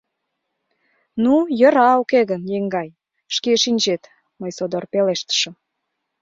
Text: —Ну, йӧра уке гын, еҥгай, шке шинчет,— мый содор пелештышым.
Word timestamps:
—Ну, 1.23 1.33
йӧра 1.59 1.87
уке 2.01 2.21
гын, 2.29 2.41
еҥгай, 2.57 2.89
шке 3.35 3.51
шинчет,— 3.63 4.01
мый 4.39 4.51
содор 4.57 4.83
пелештышым. 4.91 5.53